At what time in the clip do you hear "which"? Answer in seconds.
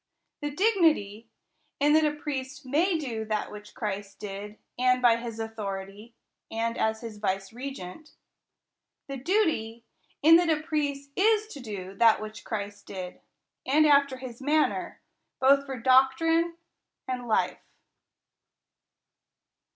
3.51-3.75, 12.19-12.43